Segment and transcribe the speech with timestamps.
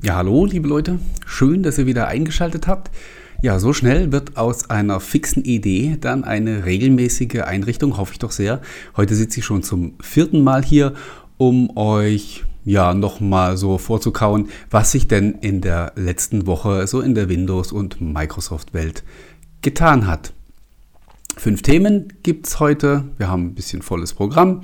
[0.00, 1.00] Ja, hallo, liebe Leute.
[1.26, 2.92] Schön, dass ihr wieder eingeschaltet habt.
[3.42, 8.30] Ja, so schnell wird aus einer fixen Idee dann eine regelmäßige Einrichtung, hoffe ich doch
[8.30, 8.60] sehr.
[8.96, 10.94] Heute sitze ich schon zum vierten Mal hier,
[11.36, 17.16] um euch ja nochmal so vorzukauen, was sich denn in der letzten Woche so in
[17.16, 19.02] der Windows- und Microsoft-Welt
[19.62, 20.32] getan hat.
[21.38, 23.04] Fünf Themen gibt es heute.
[23.16, 24.62] Wir haben ein bisschen volles Programm.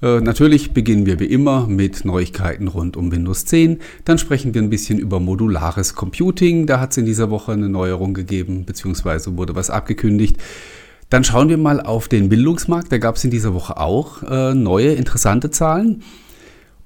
[0.00, 3.80] Äh, natürlich beginnen wir wie immer mit Neuigkeiten rund um Windows 10.
[4.06, 6.66] Dann sprechen wir ein bisschen über modulares Computing.
[6.66, 10.38] Da hat es in dieser Woche eine Neuerung gegeben, beziehungsweise wurde was abgekündigt.
[11.10, 12.90] Dann schauen wir mal auf den Bildungsmarkt.
[12.90, 16.02] Da gab es in dieser Woche auch äh, neue interessante Zahlen.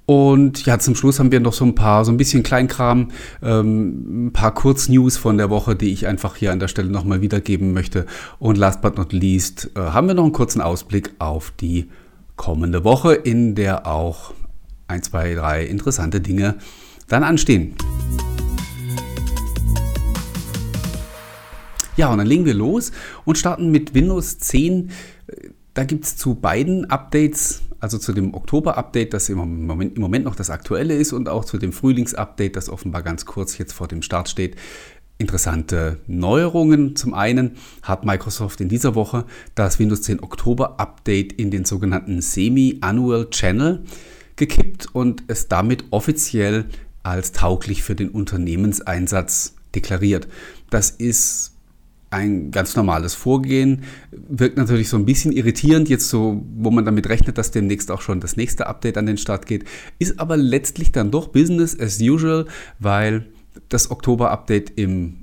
[0.05, 4.27] Und ja, zum Schluss haben wir noch so ein paar, so ein bisschen Kleinkram, ähm,
[4.27, 7.73] ein paar Kurznews von der Woche, die ich einfach hier an der Stelle nochmal wiedergeben
[7.73, 8.05] möchte.
[8.39, 11.89] Und last but not least äh, haben wir noch einen kurzen Ausblick auf die
[12.35, 14.33] kommende Woche, in der auch
[14.87, 16.55] ein, zwei, drei interessante Dinge
[17.07, 17.75] dann anstehen.
[21.95, 22.91] Ja, und dann legen wir los
[23.25, 24.91] und starten mit Windows 10.
[25.73, 30.25] Da gibt es zu beiden Updates also zu dem Oktober-Update, das im Moment, im Moment
[30.25, 33.87] noch das aktuelle ist und auch zu dem Frühlings-Update, das offenbar ganz kurz jetzt vor
[33.87, 34.55] dem Start steht,
[35.17, 36.95] interessante Neuerungen.
[36.95, 42.21] Zum einen hat Microsoft in dieser Woche das Windows 10 Oktober Update in den sogenannten
[42.21, 43.83] Semi-Annual Channel
[44.35, 46.65] gekippt und es damit offiziell
[47.03, 50.27] als tauglich für den Unternehmenseinsatz deklariert.
[50.69, 51.55] Das ist
[52.11, 53.83] ein ganz normales Vorgehen.
[54.11, 58.01] Wirkt natürlich so ein bisschen irritierend, jetzt so, wo man damit rechnet, dass demnächst auch
[58.01, 59.65] schon das nächste Update an den Start geht.
[59.97, 62.45] Ist aber letztlich dann doch Business as usual,
[62.79, 63.27] weil
[63.69, 65.17] das Oktober-Update im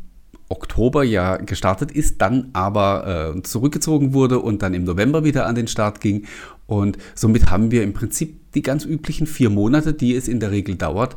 [0.48, 5.55] Oktober ja gestartet ist, dann aber äh, zurückgezogen wurde und dann im November wieder an
[5.55, 6.27] den Start ging.
[6.67, 10.50] Und somit haben wir im Prinzip die ganz üblichen vier Monate, die es in der
[10.50, 11.17] Regel dauert,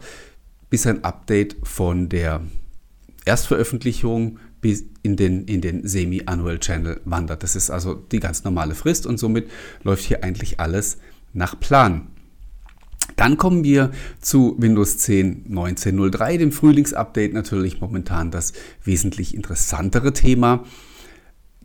[0.69, 2.41] bis ein Update von der
[3.25, 7.43] Erstveröffentlichung bis in den, in den Semi-Annual Channel wandert.
[7.43, 9.49] Das ist also die ganz normale Frist und somit
[9.83, 10.97] läuft hier eigentlich alles
[11.33, 12.07] nach Plan.
[13.15, 13.91] Dann kommen wir
[14.21, 18.53] zu Windows 10 19.03, dem Frühlingsupdate, natürlich momentan das
[18.83, 20.63] wesentlich interessantere Thema.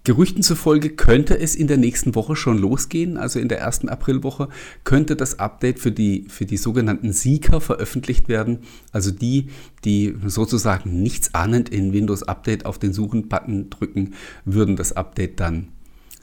[0.07, 4.49] Gerüchten zufolge könnte es in der nächsten Woche schon losgehen, also in der ersten Aprilwoche
[4.85, 8.61] könnte das Update für die, für die sogenannten Seeker veröffentlicht werden,
[8.93, 9.49] also die,
[9.85, 15.71] die sozusagen nichts ahnend in Windows Update auf den Suchen-Button drücken, würden das Update dann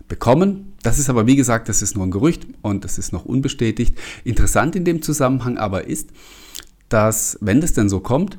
[0.08, 0.72] bekommen.
[0.82, 4.00] Das ist aber wie gesagt, das ist nur ein Gerücht und das ist noch unbestätigt.
[4.24, 6.12] Interessant in dem Zusammenhang aber ist,
[6.88, 8.38] dass wenn das denn so kommt,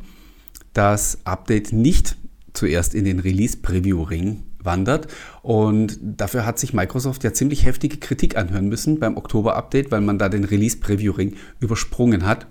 [0.73, 2.17] das Update nicht
[2.55, 5.09] zuerst in den Release Preview Ring wandert.
[5.43, 10.19] Und dafür hat sich Microsoft ja ziemlich heftige Kritik anhören müssen beim Oktober-Update, weil man
[10.19, 12.47] da den Release-Preview-Ring übersprungen hat.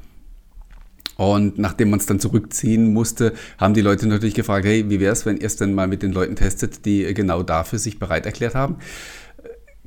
[1.15, 5.13] Und nachdem man es dann zurückziehen musste, haben die Leute natürlich gefragt, hey, wie wäre
[5.13, 8.25] es, wenn ihr es denn mal mit den Leuten testet, die genau dafür sich bereit
[8.25, 8.77] erklärt haben?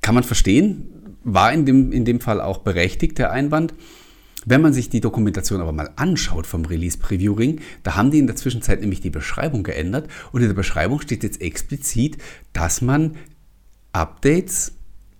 [0.03, 3.75] Kann man verstehen, war in dem, in dem Fall auch berechtigt, der Einwand.
[4.49, 8.21] Wenn man sich die Dokumentation aber mal anschaut vom Release Preview Ring, da haben die
[8.21, 12.19] in der Zwischenzeit nämlich die Beschreibung geändert und in der Beschreibung steht jetzt explizit,
[12.53, 13.17] dass man
[13.93, 14.75] Updates,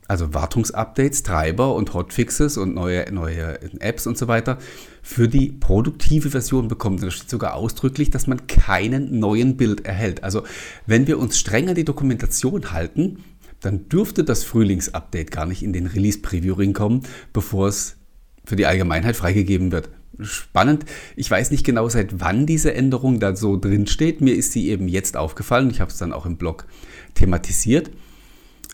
[0.07, 4.59] also Wartungsupdates, Treiber und Hotfixes und neue, neue Apps und so weiter
[5.03, 7.03] für die produktive Version bekommt.
[7.03, 10.23] Da steht sogar ausdrücklich, dass man keinen neuen Bild erhält.
[10.23, 10.45] Also
[10.87, 13.25] wenn wir uns streng an die Dokumentation halten,
[13.59, 17.01] dann dürfte das Frühlingsupdate gar nicht in den Release Preview Ring kommen,
[17.33, 17.96] bevor es
[18.47, 19.91] für die Allgemeinheit freigegeben wird.
[20.21, 20.87] Spannend.
[21.15, 24.23] Ich weiß nicht genau, seit wann diese Änderung da so drin steht.
[24.23, 25.69] Mir ist sie eben jetzt aufgefallen.
[25.69, 26.67] Ich habe es dann auch im Blog
[27.15, 27.91] thematisiert.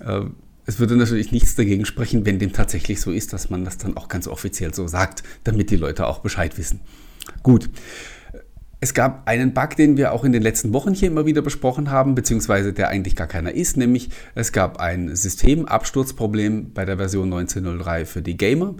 [0.00, 0.26] Äh,
[0.64, 3.96] es würde natürlich nichts dagegen sprechen, wenn dem tatsächlich so ist, dass man das dann
[3.96, 6.80] auch ganz offiziell so sagt, damit die Leute auch Bescheid wissen.
[7.42, 7.68] Gut.
[8.78, 11.92] Es gab einen Bug, den wir auch in den letzten Wochen hier immer wieder besprochen
[11.92, 17.32] haben, beziehungsweise der eigentlich gar keiner ist, nämlich es gab ein Systemabsturzproblem bei der Version
[17.32, 18.74] 19.03 für die Gamer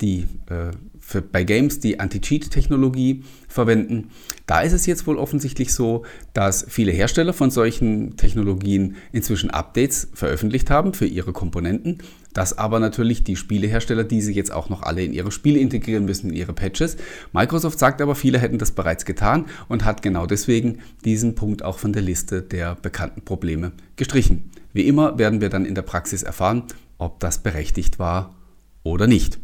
[0.00, 4.10] die äh, für, bei Games die Anti-Cheat-Technologie verwenden.
[4.46, 6.04] Da ist es jetzt wohl offensichtlich so,
[6.34, 11.98] dass viele Hersteller von solchen Technologien inzwischen Updates veröffentlicht haben für ihre Komponenten,
[12.32, 16.30] dass aber natürlich die Spielehersteller diese jetzt auch noch alle in ihre Spiele integrieren müssen,
[16.30, 16.96] in ihre Patches.
[17.32, 21.78] Microsoft sagt aber, viele hätten das bereits getan und hat genau deswegen diesen Punkt auch
[21.78, 24.50] von der Liste der bekannten Probleme gestrichen.
[24.72, 26.64] Wie immer werden wir dann in der Praxis erfahren,
[26.98, 28.36] ob das berechtigt war
[28.84, 29.40] oder nicht.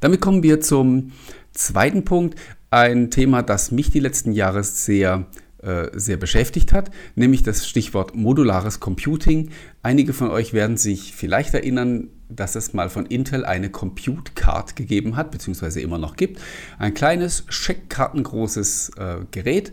[0.00, 1.12] Damit kommen wir zum
[1.52, 2.38] zweiten Punkt.
[2.70, 5.26] Ein Thema, das mich die letzten Jahre sehr
[5.62, 9.50] äh, sehr beschäftigt hat, nämlich das Stichwort modulares Computing.
[9.82, 14.74] Einige von euch werden sich vielleicht erinnern, dass es mal von Intel eine Compute Card
[14.74, 16.40] gegeben hat, beziehungsweise immer noch gibt.
[16.78, 19.72] Ein kleines, scheckkartengroßes äh, Gerät,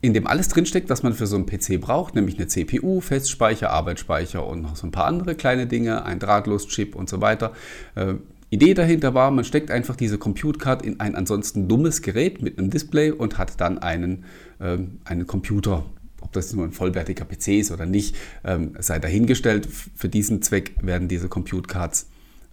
[0.00, 3.70] in dem alles drinsteckt, was man für so einen PC braucht, nämlich eine CPU, Festspeicher,
[3.70, 7.52] Arbeitsspeicher und noch so ein paar andere kleine Dinge, ein Drahtlos-Chip und so weiter.
[7.96, 8.14] Äh,
[8.50, 12.58] Idee dahinter war, man steckt einfach diese Compute Card in ein ansonsten dummes Gerät mit
[12.58, 14.24] einem Display und hat dann einen,
[14.60, 15.84] ähm, einen Computer.
[16.20, 19.68] Ob das nur ein vollwertiger PC ist oder nicht, ähm, sei dahingestellt.
[19.94, 22.08] Für diesen Zweck werden diese Compute Cards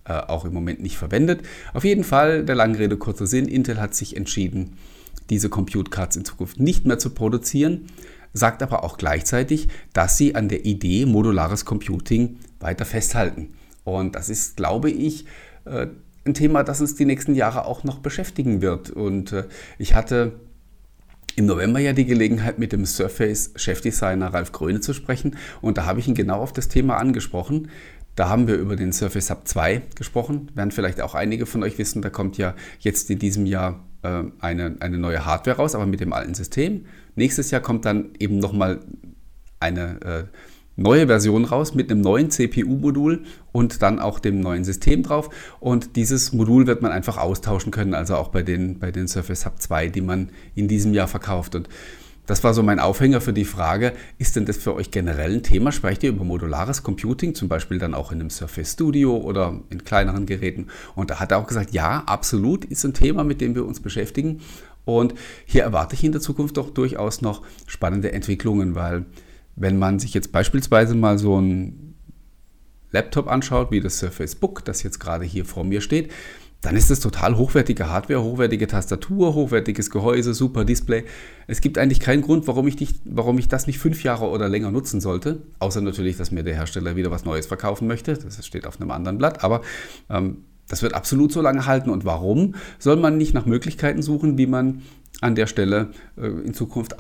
[0.06, 1.42] äh, auch im Moment nicht verwendet.
[1.74, 4.78] Auf jeden Fall, der lange Rede, kurzer Sinn, Intel hat sich entschieden,
[5.32, 7.88] diese Compute Cards in Zukunft nicht mehr zu produzieren,
[8.34, 13.50] sagt aber auch gleichzeitig, dass sie an der Idee modulares Computing weiter festhalten.
[13.84, 15.26] Und das ist, glaube ich,
[16.26, 18.90] ein Thema, das uns die nächsten Jahre auch noch beschäftigen wird.
[18.90, 19.46] Und äh,
[19.78, 20.40] ich hatte
[21.36, 25.38] im November ja die Gelegenheit, mit dem Surface-Chefdesigner Ralf Gröne zu sprechen.
[25.62, 27.70] Und da habe ich ihn genau auf das Thema angesprochen.
[28.16, 30.50] Da haben wir über den Surface Hub 2 gesprochen.
[30.56, 34.24] Werden vielleicht auch einige von euch wissen, da kommt ja jetzt in diesem Jahr äh,
[34.40, 36.86] eine, eine neue Hardware raus, aber mit dem alten System.
[37.16, 38.80] Nächstes Jahr kommt dann eben nochmal
[39.60, 40.24] eine äh,
[40.78, 45.30] neue Version raus mit einem neuen CPU-Modul und dann auch dem neuen System drauf.
[45.60, 49.46] Und dieses Modul wird man einfach austauschen können, also auch bei den, bei den Surface
[49.46, 51.56] Hub 2, die man in diesem Jahr verkauft.
[51.56, 51.68] Und
[52.28, 55.44] das war so mein Aufhänger für die Frage, ist denn das für euch generell ein
[55.44, 55.72] Thema?
[55.72, 59.84] Sprecht ihr über modulares Computing, zum Beispiel dann auch in einem Surface Studio oder in
[59.84, 60.68] kleineren Geräten?
[60.94, 63.80] Und da hat er auch gesagt, ja, absolut ist ein Thema, mit dem wir uns
[63.80, 64.42] beschäftigen.
[64.84, 65.16] Und
[65.46, 69.06] hier erwarte ich in der Zukunft doch durchaus noch spannende Entwicklungen, weil
[69.58, 71.96] wenn man sich jetzt beispielsweise mal so ein
[72.92, 76.12] Laptop anschaut, wie das Surface Book, das jetzt gerade hier vor mir steht,
[76.62, 81.04] dann ist es total hochwertige Hardware, hochwertige Tastatur, hochwertiges Gehäuse, super Display.
[81.46, 84.50] Es gibt eigentlich keinen Grund, warum ich, dich, warum ich das nicht fünf Jahre oder
[84.50, 85.44] länger nutzen sollte.
[85.60, 88.16] Außer natürlich, dass mir der Hersteller wieder was Neues verkaufen möchte.
[88.16, 89.44] Das steht auf einem anderen Blatt.
[89.44, 89.62] Aber
[90.10, 91.90] ähm, das wird absolut so lange halten.
[91.92, 94.82] Und warum soll man nicht nach Möglichkeiten suchen, wie man
[95.22, 97.00] an der Stelle äh, in Zukunft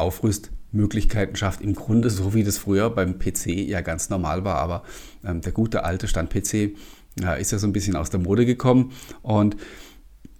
[0.67, 1.61] Aufrüstmöglichkeiten schafft?
[1.61, 4.55] Im Grunde so, wie das früher beim PC ja ganz normal war.
[4.55, 4.83] Aber
[5.23, 6.75] ähm, der gute alte Stand-PC
[7.19, 8.91] ja, ist ja so ein bisschen aus der Mode gekommen.
[9.21, 9.57] Und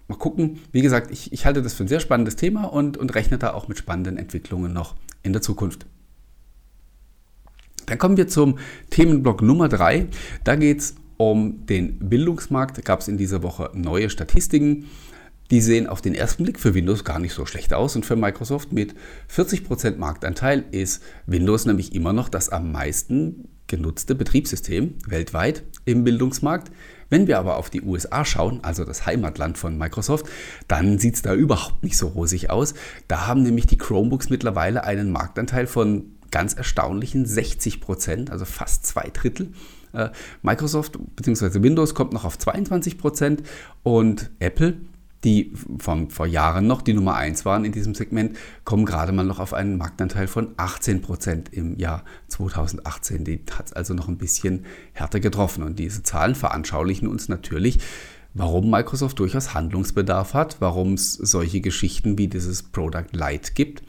[0.08, 3.16] mal gucken, wie gesagt, ich, ich halte das für ein sehr spannendes Thema und, und
[3.16, 5.86] rechne da auch mit spannenden Entwicklungen noch in der Zukunft.
[7.88, 8.58] Dann kommen wir zum
[8.90, 10.08] Themenblock Nummer 3.
[10.44, 12.78] Da geht es um den Bildungsmarkt.
[12.78, 14.86] Da gab es in dieser Woche neue Statistiken.
[15.50, 18.16] Die sehen auf den ersten Blick für Windows gar nicht so schlecht aus und für
[18.16, 18.96] Microsoft mit
[19.34, 26.72] 40% Marktanteil ist Windows nämlich immer noch das am meisten genutzte Betriebssystem weltweit im Bildungsmarkt.
[27.10, 30.26] Wenn wir aber auf die USA schauen, also das Heimatland von Microsoft,
[30.68, 32.74] dann sieht es da überhaupt nicht so rosig aus.
[33.08, 38.86] Da haben nämlich die Chromebooks mittlerweile einen Marktanteil von ganz erstaunlichen 60 Prozent, also fast
[38.86, 39.54] zwei Drittel.
[39.94, 40.10] Äh,
[40.42, 41.62] Microsoft bzw.
[41.64, 43.44] Windows kommt noch auf 22 Prozent
[43.84, 44.78] und Apple
[45.24, 49.26] die von vor Jahren noch die Nummer 1 waren in diesem Segment, kommen gerade mal
[49.26, 53.26] noch auf einen Marktanteil von 18 Prozent im Jahr 2018.
[53.26, 55.64] Die hat es also noch ein bisschen härter getroffen.
[55.64, 57.80] Und diese Zahlen veranschaulichen uns natürlich,
[58.34, 63.82] warum Microsoft durchaus Handlungsbedarf hat, warum es solche Geschichten wie dieses Product Lite gibt,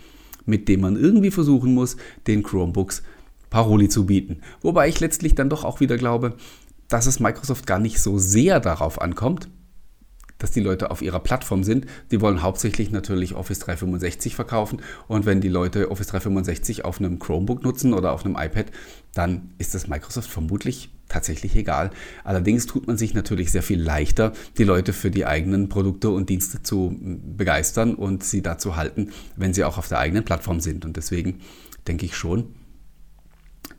[0.47, 1.97] mit dem man irgendwie versuchen muss,
[2.27, 3.03] den Chromebooks
[3.51, 4.41] Paroli zu bieten.
[4.61, 6.35] Wobei ich letztlich dann doch auch wieder glaube,
[6.89, 9.49] dass es Microsoft gar nicht so sehr darauf ankommt,
[10.39, 11.87] dass die Leute auf ihrer Plattform sind.
[12.11, 17.19] Die wollen hauptsächlich natürlich Office 365 verkaufen und wenn die Leute Office 365 auf einem
[17.19, 18.67] Chromebook nutzen oder auf einem iPad,
[19.15, 21.91] dann ist das Microsoft vermutlich tatsächlich egal.
[22.25, 26.29] Allerdings tut man sich natürlich sehr viel leichter, die Leute für die eigenen Produkte und
[26.29, 30.85] Dienste zu begeistern und sie dazu halten, wenn sie auch auf der eigenen Plattform sind.
[30.85, 31.41] Und deswegen
[31.87, 32.55] denke ich schon,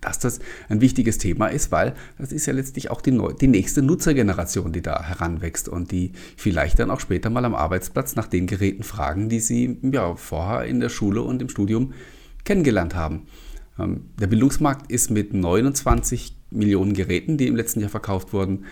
[0.02, 3.82] dass das ein wichtiges Thema ist, weil das ist ja letztlich auch die, die nächste
[3.82, 8.48] Nutzergeneration, die da heranwächst und die vielleicht dann auch später mal am Arbeitsplatz nach den
[8.48, 11.94] Geräten fragen, die sie ja, vorher in der Schule und im Studium
[12.44, 13.28] kennengelernt haben.
[13.78, 18.66] Ähm, der Bildungsmarkt ist mit 29 Millionen Geräten, die im letzten Jahr verkauft wurden,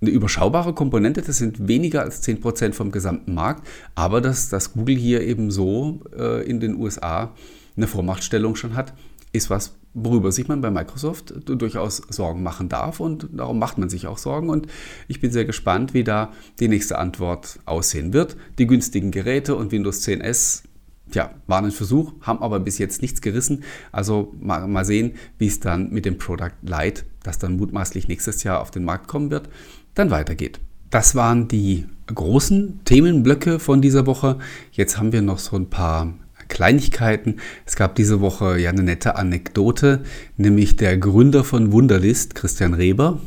[0.00, 4.96] eine überschaubare Komponente, das sind weniger als 10% vom gesamten Markt, aber dass, dass Google
[4.96, 7.34] hier eben so äh, in den USA
[7.76, 8.94] eine Vormachtstellung schon hat,
[9.32, 13.88] ist was, worüber sich man bei Microsoft durchaus Sorgen machen darf und darum macht man
[13.88, 14.66] sich auch Sorgen und
[15.08, 18.36] ich bin sehr gespannt, wie da die nächste Antwort aussehen wird.
[18.58, 20.62] Die günstigen Geräte und Windows 10S
[21.10, 23.64] Tja, waren ein Versuch, haben aber bis jetzt nichts gerissen.
[23.90, 28.44] Also mal, mal sehen, wie es dann mit dem Product Lite, das dann mutmaßlich nächstes
[28.44, 29.48] Jahr auf den Markt kommen wird,
[29.94, 30.60] dann weitergeht.
[30.90, 34.38] Das waren die großen Themenblöcke von dieser Woche.
[34.72, 36.14] Jetzt haben wir noch so ein paar
[36.50, 37.36] Kleinigkeiten.
[37.64, 40.02] Es gab diese Woche ja eine nette Anekdote,
[40.36, 43.20] nämlich der Gründer von Wunderlist, Christian Reber,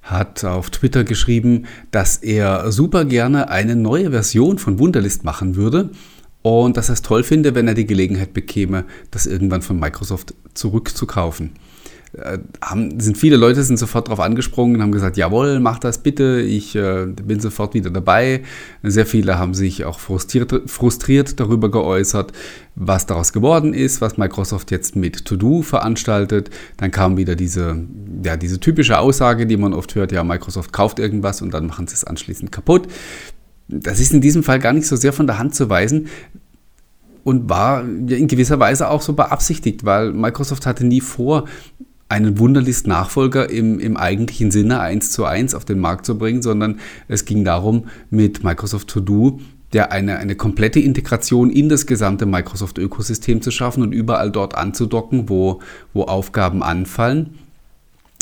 [0.00, 5.90] hat auf Twitter geschrieben, dass er super gerne eine neue Version von Wunderlist machen würde
[6.42, 10.34] und dass er es toll finde, wenn er die Gelegenheit bekäme, das irgendwann von Microsoft
[10.54, 11.50] zurückzukaufen.
[12.14, 16.02] Äh, haben, sind viele Leute sind sofort darauf angesprungen und haben gesagt, jawohl, mach das
[16.02, 18.42] bitte, ich äh, bin sofort wieder dabei.
[18.82, 22.32] Sehr viele haben sich auch frustriert, frustriert darüber geäußert,
[22.74, 26.50] was daraus geworden ist, was Microsoft jetzt mit To-Do veranstaltet.
[26.76, 27.78] Dann kam wieder diese,
[28.22, 31.86] ja, diese typische Aussage, die man oft hört, ja, Microsoft kauft irgendwas und dann machen
[31.86, 32.88] sie es anschließend kaputt.
[33.68, 36.08] Das ist in diesem Fall gar nicht so sehr von der Hand zu weisen
[37.24, 41.46] und war in gewisser Weise auch so beabsichtigt, weil Microsoft hatte nie vor,
[42.12, 46.78] einen Wunderlist-Nachfolger im, im eigentlichen Sinne eins zu eins auf den Markt zu bringen, sondern
[47.08, 49.40] es ging darum, mit Microsoft To Do
[49.72, 55.30] der eine, eine komplette Integration in das gesamte Microsoft-Ökosystem zu schaffen und überall dort anzudocken,
[55.30, 55.60] wo,
[55.94, 57.38] wo Aufgaben anfallen.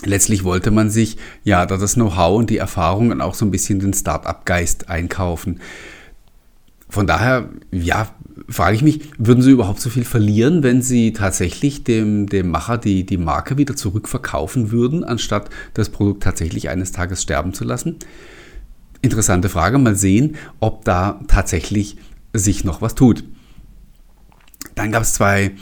[0.04, 3.50] Letztlich wollte man sich ja da das Know-how und die Erfahrung und auch so ein
[3.50, 5.60] bisschen den Start-up-Geist einkaufen.
[6.88, 8.08] Von daher, ja,
[8.50, 12.78] frage ich mich, würden Sie überhaupt so viel verlieren, wenn Sie tatsächlich dem, dem Macher
[12.78, 17.96] die, die Marke wieder zurückverkaufen würden, anstatt das Produkt tatsächlich eines Tages sterben zu lassen?
[19.02, 21.96] Interessante Frage, mal sehen, ob da tatsächlich
[22.34, 23.24] sich noch was tut.
[24.74, 25.52] Dann gab es zwei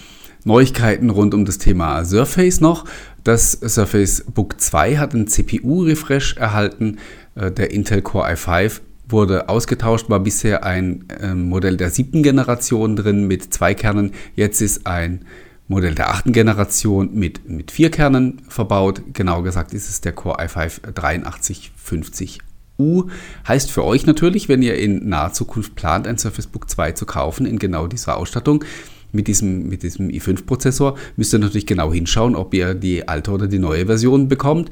[0.45, 2.85] Neuigkeiten rund um das Thema Surface noch.
[3.23, 6.99] Das Surface Book 2 hat einen CPU-Refresh erhalten.
[7.35, 12.97] Äh, der Intel Core i5 wurde ausgetauscht, war bisher ein äh, Modell der siebten Generation
[12.97, 14.13] drin mit zwei Kernen.
[14.35, 15.25] Jetzt ist ein
[15.67, 19.03] Modell der achten Generation mit, mit vier Kernen verbaut.
[19.13, 23.09] Genau gesagt ist es der Core i5 8350U.
[23.47, 27.07] Heißt für euch natürlich, wenn ihr in naher Zukunft plant, ein Surface Book 2 zu
[27.07, 28.65] kaufen in genau dieser Ausstattung,
[29.11, 33.47] mit diesem, mit diesem i5-Prozessor müsst ihr natürlich genau hinschauen, ob ihr die alte oder
[33.47, 34.71] die neue Version bekommt.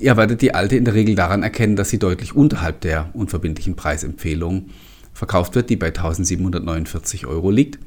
[0.00, 3.76] Ihr werdet die alte in der Regel daran erkennen, dass sie deutlich unterhalb der unverbindlichen
[3.76, 4.70] Preisempfehlung
[5.14, 7.78] verkauft wird, die bei 1749 Euro liegt.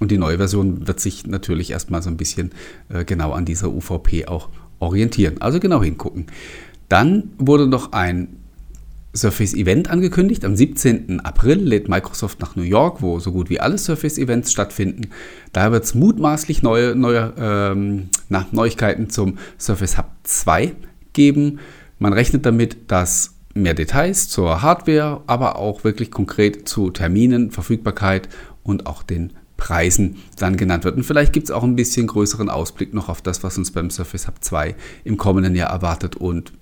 [0.00, 2.50] Und die neue Version wird sich natürlich erstmal so ein bisschen
[2.88, 5.40] äh, genau an dieser UVP auch orientieren.
[5.40, 6.26] Also genau hingucken.
[6.88, 8.28] Dann wurde noch ein
[9.14, 10.44] Surface Event angekündigt.
[10.44, 11.20] Am 17.
[11.20, 15.10] April lädt Microsoft nach New York, wo so gut wie alle Surface Events stattfinden.
[15.52, 20.74] Da wird es mutmaßlich neue, neue ähm, na, Neuigkeiten zum Surface Hub 2
[21.18, 21.58] geben.
[21.98, 28.28] Man rechnet damit, dass mehr Details zur Hardware, aber auch wirklich konkret zu Terminen, Verfügbarkeit
[28.62, 30.96] und auch den Preisen dann genannt wird.
[30.96, 33.90] Und vielleicht gibt es auch ein bisschen größeren Ausblick noch auf das, was uns beim
[33.90, 36.14] Surface Hub 2 im kommenden Jahr erwartet.
[36.14, 36.52] Und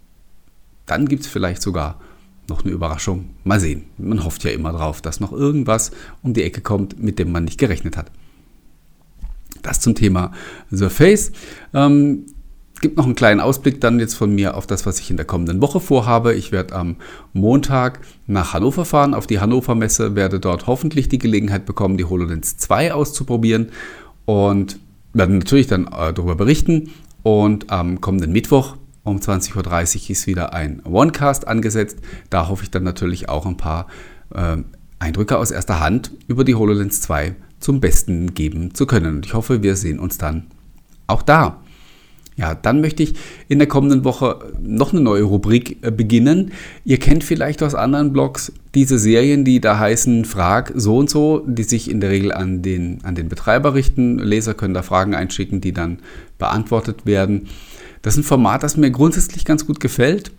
[0.87, 2.01] dann gibt es vielleicht sogar
[2.49, 3.29] noch eine Überraschung.
[3.45, 3.85] Mal sehen.
[3.99, 5.91] Man hofft ja immer drauf, dass noch irgendwas
[6.23, 8.11] um die Ecke kommt, mit dem man nicht gerechnet hat.
[9.61, 10.33] Das zum Thema
[10.73, 11.33] Surface.
[11.75, 12.25] Ähm,
[12.81, 15.27] gibt noch einen kleinen Ausblick dann jetzt von mir auf das, was ich in der
[15.27, 16.35] kommenden Woche vorhabe.
[16.35, 16.97] Ich werde am
[17.33, 22.05] Montag nach Hannover fahren, auf die Hannover Messe, werde dort hoffentlich die Gelegenheit bekommen, die
[22.05, 23.71] HoloLens 2 auszuprobieren
[24.25, 24.79] und
[25.15, 26.91] werde natürlich dann äh, darüber berichten.
[27.23, 29.57] Und am kommenden Mittwoch um 20.30
[30.05, 31.99] Uhr ist wieder ein OneCast angesetzt.
[32.31, 33.87] Da hoffe ich dann natürlich auch ein paar
[34.35, 34.59] äh,
[34.99, 39.17] Eindrücke aus erster Hand über die HoloLens 2 zum Besten geben zu können.
[39.17, 40.49] Und ich hoffe, wir sehen uns dann
[41.07, 41.61] auch da.
[42.37, 43.15] Ja, dann möchte ich
[43.49, 46.53] in der kommenden Woche noch eine neue Rubrik äh, beginnen.
[46.85, 51.43] Ihr kennt vielleicht aus anderen Blogs diese Serien, die da heißen Frag so und so,
[51.47, 54.19] die sich in der Regel an den, an den Betreiber richten.
[54.19, 56.01] Leser können da Fragen einschicken, die dann
[56.39, 57.49] beantwortet werden.
[58.03, 60.31] Das ist ein Format, das mir grundsätzlich ganz gut gefällt,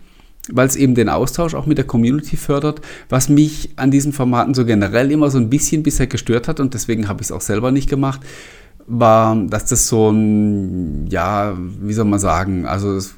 [0.52, 4.54] weil es eben den Austausch auch mit der Community fördert, was mich an diesen Formaten
[4.54, 7.40] so generell immer so ein bisschen bisher gestört hat und deswegen habe ich es auch
[7.40, 8.20] selber nicht gemacht
[8.88, 13.14] war, dass das so ein, ja, wie soll man sagen, also es,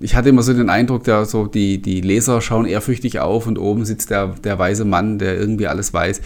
[0.00, 3.58] ich hatte immer so den Eindruck, der so die, die Leser schauen ehrfürchtig auf und
[3.58, 6.22] oben sitzt der, der weise Mann, der irgendwie alles weiß.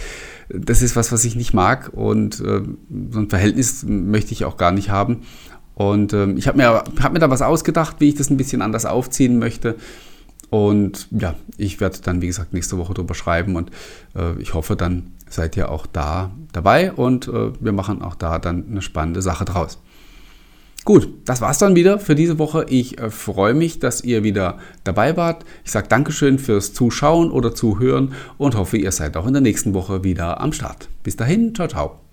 [0.49, 2.63] Das ist was, was ich nicht mag und äh,
[3.11, 5.23] so ein Verhältnis möchte ich auch gar nicht haben.
[5.75, 8.63] Und äh, ich habe mir, hab mir da was ausgedacht, wie ich das ein bisschen
[8.63, 9.75] anders aufziehen möchte.
[10.55, 13.73] Und ja, ich werde dann, wie gesagt, nächste Woche drüber schreiben und
[14.15, 18.39] äh, ich hoffe, dann seid ihr auch da dabei und äh, wir machen auch da
[18.39, 19.81] dann eine spannende Sache draus.
[20.85, 22.67] Gut, das war's dann wieder für diese Woche.
[22.69, 25.45] Ich äh, freue mich, dass ihr wieder dabei wart.
[25.65, 29.75] Ich sage Dankeschön fürs Zuschauen oder Zuhören und hoffe, ihr seid auch in der nächsten
[29.75, 30.89] Woche wieder am Start.
[31.03, 32.04] Bis dahin, ciao, ciao.